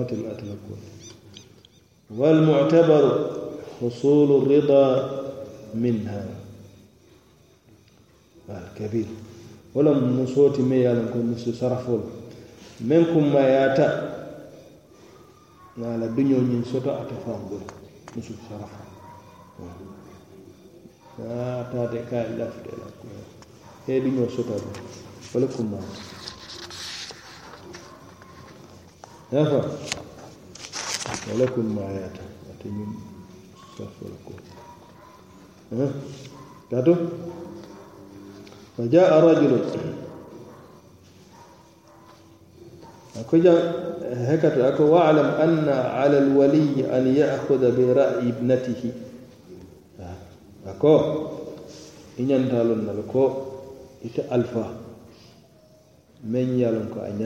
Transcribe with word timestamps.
وات 0.00 0.12
الأتلقون 0.12 0.80
والمعتبر 2.10 3.30
حصول 3.80 4.42
الرضا 4.42 5.10
منها 5.74 6.26
الكبير 8.50 9.06
ولم 9.74 10.22
مسوت 10.22 10.60
مي 10.60 10.76
يالنكم 10.76 11.32
مسو 11.32 11.52
صرفول 11.52 12.00
منكم 12.80 13.32
ما 13.32 13.40
ياتا 13.40 13.88
على 15.78 16.04
الدنيا 16.04 16.38
من 16.38 16.64
سوتا 16.72 17.02
أتفهم 17.02 17.48
بول 17.50 17.60
مسو 18.16 18.34
صرف 18.50 18.70
ta 21.72 21.86
de 21.92 22.00
ka 22.10 22.20
lafde 22.38 22.70
la 22.80 22.86
ko 22.98 23.06
he 23.86 24.00
di 24.00 24.10
ñoo 24.10 24.28
sota 24.28 24.56
yafa 29.32 29.60
ولكم 31.34 31.78
ياتا 31.78 32.22
أتمنى 32.50 32.86
استغفر 33.72 34.10
ها 35.72 35.90
كاتو 36.70 36.94
فجاء 38.78 39.24
رجل 39.24 39.52
أكوجا 43.16 43.54
هكذا 44.02 44.68
أكو 44.68 44.84
واعلم 44.84 45.26
أن 45.26 45.68
على 45.68 46.18
الولي 46.18 46.98
أن 46.98 47.16
يأخذ 47.16 47.76
برأي 47.76 48.28
ابنته 48.28 48.92
أكو 50.66 50.96
إن 52.20 52.30
ينتالون 52.30 52.86
نلكو 52.86 53.30
إتا 54.04 54.34
ألفا 54.34 54.66
من 56.24 56.58
يالون 56.58 56.88
كو 56.94 57.00
أن 57.00 57.18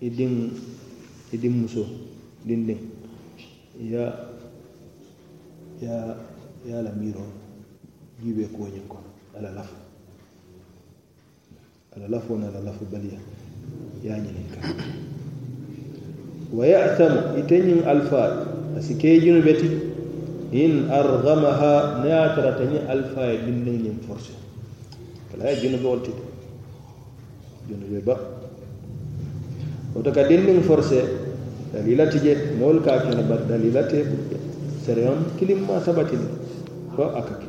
i 0.00 0.08
din 0.10 0.50
i 1.32 1.36
din 1.36 1.52
muso 1.60 1.84
din 2.44 2.66
din. 2.66 2.80
Ya 3.80 4.12
ya 5.80 6.16
ya 6.68 6.82
la 6.84 6.92
miro 6.92 7.24
jibe 8.20 8.44
ko 8.52 8.68
nyen 8.68 8.84
ko 8.88 9.00
ala 9.36 9.48
lafu 9.56 9.76
ala 11.96 12.06
lafu 12.08 12.36
na 12.36 12.48
ala 12.52 12.60
lafu 12.60 12.84
baliya 12.92 13.16
ya 14.04 14.16
nyen 14.20 14.36
ka 14.52 14.60
wa 16.52 16.64
ya'thamu 16.68 17.40
itanyin 17.40 17.80
alfa 17.88 18.44
asike 18.76 19.20
junubeti 19.24 19.68
in 20.52 20.90
arghamaha 20.92 22.04
na 22.04 22.34
taratanyi 22.36 22.84
alfa 22.84 23.32
e 23.32 23.36
din 23.48 23.64
din 23.64 23.76
nyen 23.88 23.98
force 24.04 24.32
kala 25.32 25.54
junube 25.56 25.86
wolti. 25.86 26.12
Junube 27.70 28.02
ba. 28.04 28.39
Wata 29.94 30.10
ka 30.10 30.22
dinnin 30.28 30.62
force 30.62 31.02
dalilati 31.72 32.18
je 32.20 32.36
mol 32.58 32.80
ka 32.82 32.98
kana 33.02 33.22
bar 33.22 33.38
dalilati 33.48 34.04
sereyon 34.86 35.24
kilimma 35.38 35.80
sabatini 35.80 36.26
fo 36.96 37.04
akake 37.14 37.46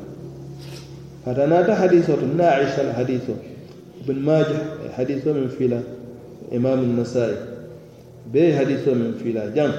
fatanata 1.26 1.76
hadiso 1.76 2.16
to 2.18 2.26
na 2.26 2.52
aisha 2.58 2.82
al 2.82 2.94
hadiso 2.94 3.34
ibn 4.02 4.20
majah 4.22 4.62
hadiso 4.98 5.34
min 5.34 5.50
fila 5.50 5.82
imam 6.52 6.80
an-nasai 6.80 7.34
be 8.32 8.52
hadiso 8.52 8.96
min 8.96 9.14
fila 9.22 9.50
jam 9.56 9.72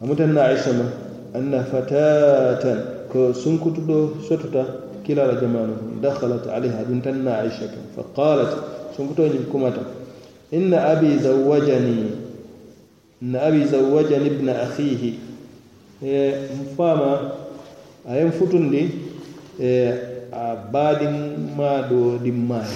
amutan 0.00 0.32
na 0.34 0.44
aisha 0.50 0.72
ma 0.72 0.86
anna 1.34 1.64
fatatan 1.64 3.06
ko 3.10 3.32
sunkutudo 3.32 4.18
sotota 4.28 4.64
kila 5.04 5.26
la 5.26 5.34
jamanu 5.40 5.74
dakhalat 6.00 6.46
alaiha 6.46 6.84
dun 6.86 7.02
tanna 7.02 7.38
aisha 7.42 7.66
fa 7.94 8.02
qalat 8.14 8.50
sunkuto 8.96 9.26
ni 9.26 9.38
kumata 9.50 10.01
inna 10.52 10.78
abi 10.92 11.18
zawajani 11.18 12.12
inna 13.22 13.38
abi 13.42 13.64
zawajani 13.64 14.26
ibn 14.26 14.48
akhihi. 14.48 15.32
E 16.02 16.34
mfama 16.62 17.30
ayen 18.10 18.32
futundi 18.32 18.90
e 19.60 19.94
a 20.32 20.56
baadin 20.72 21.36
ma 21.56 21.82
do 21.88 22.18
dimmaye 22.18 22.74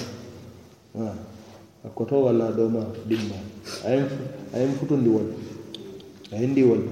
a 0.94 1.88
koto 1.94 2.22
walla 2.22 2.52
do 2.52 2.68
ma 2.68 2.86
dimmaye 3.08 3.42
ayen 3.86 4.06
ayen 4.54 4.72
futundi 4.78 5.08
wol 5.10 5.26
ayindi 6.32 6.62
wol 6.62 6.82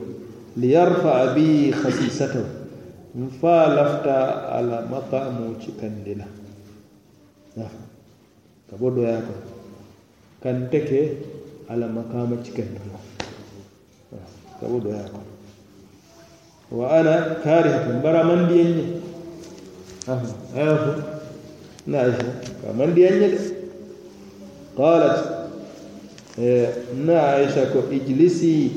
li 0.57 0.73
yarfa 0.73 1.35
bi 1.39 1.71
khasisatahu 1.71 2.45
mfa 3.15 3.69
lafta 3.77 4.17
ala 4.59 4.83
maqamu 4.91 5.55
cikandila 5.63 6.27
ka 7.55 8.75
bo 8.81 8.91
doya 8.91 9.23
ko 10.45 10.51
kan 10.53 10.69
teke 10.69 11.17
ala 11.73 11.89
maqama 11.89 12.37
cikandila 12.45 13.01
ka 14.61 14.67
bo 14.69 14.77
doya 14.81 15.09
ko 15.09 15.21
wa 16.77 16.89
ana 16.93 17.41
karihatun 17.41 18.03
bara 18.05 18.21
mandiyenñe 18.29 19.01
aya 20.53 20.77
fo 20.77 20.93
na 21.89 21.99
aicha 22.05 22.29
ka 22.61 22.73
mandiyenñe 22.77 23.29
de 23.33 23.39
qalat 24.77 25.17
na 26.93 27.41
aicha 27.41 27.73
ko 27.73 27.89
ijlisi 27.89 28.71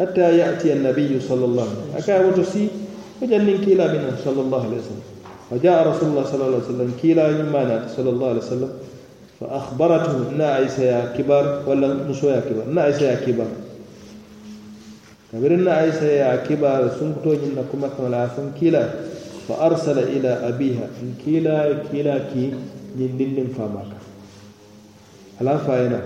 hatta 0.00 0.32
yati 0.32 0.72
annabiyu 0.72 1.20
sall 1.20 1.44
llah 1.44 1.68
alih 1.68 2.00
aka 2.00 2.24
woto 2.24 2.44
si 2.44 2.70
ko 3.20 3.26
jannin 3.28 3.60
kiila 3.60 3.92
mina 3.92 4.16
sall 4.16 4.40
llah 4.40 4.64
alih 4.64 4.80
wa 4.80 4.88
sallam 4.88 5.04
fa 5.52 5.56
jaa 5.60 5.84
rasulullah 5.84 6.24
sal 6.24 6.40
lah 6.48 6.64
sallam 6.64 6.96
kiila 6.96 7.28
ñimmanati 7.28 7.92
sall 7.92 8.08
llah 8.08 8.30
alih 8.32 8.42
sallam 8.42 8.72
فأخبرته 9.40 10.30
نعيسى 10.38 10.84
يا 10.84 11.12
كبار 11.18 11.62
ولا 11.66 11.94
موسى 11.94 12.26
يا 12.26 12.40
كبار 12.40 12.84
عيسى 12.84 13.04
يا 13.04 13.14
كبار 13.14 13.46
كبرنا 15.32 15.72
عيسى 15.72 16.06
يا 16.06 16.36
كبار 16.36 16.90
سنكتو 17.00 17.34
جنة 17.34 17.64
كما 17.72 17.88
كما 17.88 18.08
لعفن 18.08 18.52
كلا 18.60 18.88
فأرسل 19.48 19.98
إلى 19.98 20.28
أبيها 20.28 20.86
إن 21.02 21.14
كلا 21.26 21.74
كلا 21.92 22.18
كي 22.18 22.52
جندن 22.98 23.48
فماك 23.58 23.92
ألا 25.40 25.56
فاينا. 25.56 26.00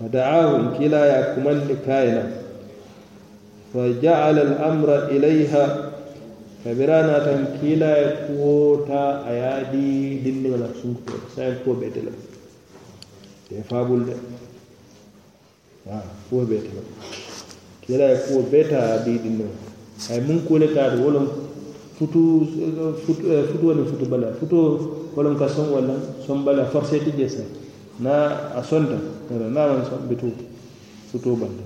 فدعاه 0.00 0.56
إن 0.56 0.66
كلا 0.78 1.04
يا 1.06 1.34
كمان 1.34 1.76
كاينا. 1.86 2.24
فجعل 3.74 4.38
الأمر 4.38 5.04
إليها 5.08 5.91
kabira 6.64 7.02
na 7.06 7.20
tan 7.24 7.58
kila 7.60 7.90
e 7.98 8.06
kuwota 8.26 9.24
a 9.26 9.30
yaadi 9.32 10.20
dindigala 10.24 10.68
sunkuto 10.82 11.18
bai 11.36 11.52
kuwo 11.64 11.74
da 11.80 12.12
ya 13.56 13.62
fabul 13.64 14.04
da 14.06 14.14
a 15.90 16.02
kuwo 16.28 16.44
bai 16.44 16.58
tele 16.58 16.82
kila 17.86 18.04
ya 18.04 18.14
e 18.14 18.18
kuwo 18.28 18.42
beta 18.50 18.94
adi 18.94 19.18
dindigala 19.18 19.54
ay 20.10 20.20
mun 20.20 20.40
kuule 20.46 20.72
ta 20.74 20.94
wolon 20.98 21.28
futu 21.98 22.46
eh, 23.30 23.44
futu 23.52 23.66
woni 23.68 23.84
futu 23.86 24.06
bala. 24.06 24.32
Futu 24.40 24.56
wolon 25.16 25.36
ka 25.38 25.48
son 25.48 25.70
walla 25.70 25.94
son 26.26 26.42
bala 26.44 26.64
forcé 26.66 26.98
tije 26.98 27.28
sa. 27.28 27.42
Na 28.00 28.50
a 28.56 28.62
son 28.62 28.86
da 28.88 28.98
na 29.36 29.48
man 29.48 29.84
son 29.84 30.08
bitu 30.08 30.32
futu 31.12 31.36
bala. 31.36 31.62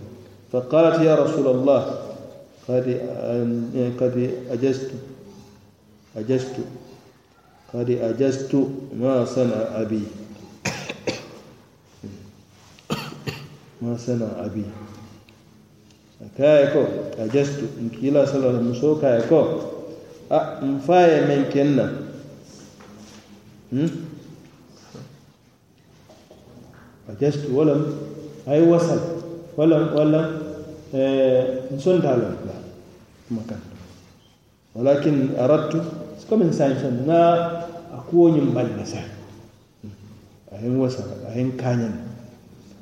Fa 0.50 0.60
qalat 0.68 1.00
ya 1.02 1.16
rasulallah 1.16 2.05
قد 2.68 2.86
يعني 3.74 3.90
قد 4.00 4.30
أجزت. 4.50 4.90
أجزت. 6.16 6.56
قد 7.74 7.90
أجزت 7.90 8.54
ما 8.98 9.24
صنع 9.24 9.80
أبي. 9.80 10.02
ما 13.82 13.96
صنع 13.96 14.26
أبي. 14.38 14.64
كايكو 16.38 16.84
أجزت. 17.18 17.62
إن 17.80 17.88
كلا 18.00 18.26
صلى 18.26 18.36
الله 18.36 18.58
عليه 18.58 18.70
وسلم 18.70 19.00
كايكو 19.00 19.42
أمفاي 20.62 21.20
من 21.20 21.44
كنا. 21.54 21.86
أجزت. 27.08 27.50
ولم 27.50 27.98
أي 28.48 28.62
وصل. 28.62 29.00
ولم 29.56 29.92
ولم 29.94 30.45
E, 30.94 31.02
nsonta 31.74 32.14
lon 32.14 32.36
la 32.46 32.54
makanto 33.30 33.74
walakin 34.74 35.34
aradtu 35.38 35.78
comme 36.28 36.52
sañ 36.52 36.78
son 36.80 37.02
nga 37.06 37.20
a 37.90 37.98
kuwoñum 38.08 38.54
balle 38.54 38.84
sa. 38.84 38.98
Ayen 40.52 40.78
wasa 40.78 41.02
ayen 41.32 41.56
kañan. 41.56 41.94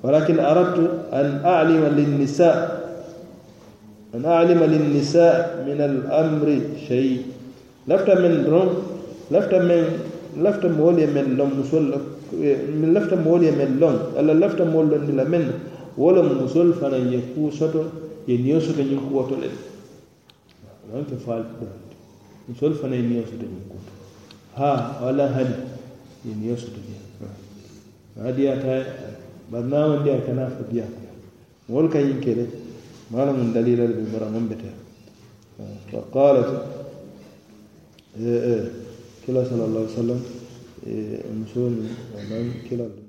Walakin 0.02 0.38
aradtu 0.38 0.84
an 1.12 1.40
alima 1.44 1.88
linnisa 1.88 2.50
an 4.12 4.24
alima 4.24 4.66
linnisa 4.66 5.64
min 5.64 5.80
al 5.80 6.04
amri 6.12 6.76
shey 6.86 7.24
lafta 7.88 8.14
men 8.20 8.44
ron 8.44 8.68
lafta 9.30 9.60
men 9.62 9.84
lafta 10.36 10.68
moolu 10.68 10.98
ye 11.00 11.06
men 11.06 11.36
lon 11.36 11.50
musol 11.56 11.84
min 12.32 12.90
eh, 12.90 12.92
lafta 12.92 13.16
moolu 13.16 13.44
ye 13.44 13.52
men 13.52 13.78
lon 13.78 13.96
alla 14.18 14.34
lafta 14.34 14.64
moolu 14.64 14.90
londila 14.98 15.24
men 15.24 15.52
wala 15.96 16.22
le 16.22 16.46
fana 16.48 16.72
fanaŋ 16.72 17.12
ye 17.12 17.20
kuu 17.34 17.50
soto 17.50 17.84
ye 18.26 18.36
niyo 18.38 18.60
soto 18.60 18.82
ñiŋ 18.82 18.98
ku 19.08 19.14
woto 19.14 19.36
le 19.36 19.48
maŋ 20.90 21.04
ke 21.06 21.16
faali 21.16 21.44
doronti 22.48 22.78
fana 22.80 22.94
ye 22.96 23.02
niyo 23.02 23.22
soto 23.22 23.44
ñiŋ 23.46 23.64
ku 23.70 23.76
to 23.78 23.92
ha 24.58 24.98
wala 25.02 25.28
hadi 25.28 25.54
ye 26.26 26.34
niyo 26.34 26.56
soto 26.56 26.80
je 26.82 26.96
maa 28.16 28.32
diyaata 28.32 28.74
bari 29.50 29.68
naŋ 29.68 30.02
kana 30.26 30.50
fo 30.50 30.64
diyaa 30.70 30.90
kono 30.90 31.10
moolu 31.68 31.88
ka 31.88 31.98
ñiŋ 32.00 32.18
ke 32.20 32.34
de 32.34 32.44
maa 33.10 33.24
la 33.26 33.32
muŋ 33.32 33.52
dalila 33.52 33.86
le 33.86 33.94
be 33.94 34.10
bara 34.10 34.26
muŋ 34.26 34.48
beteya 34.48 34.74
fa 35.90 35.98
qalat 36.10 36.50
kila 39.22 39.44
sallallahu 39.46 39.86
alaihi 39.86 39.94
wasallam 39.94 40.20
musolu 41.38 41.82
naŋ 42.30 42.44
kila 42.66 43.03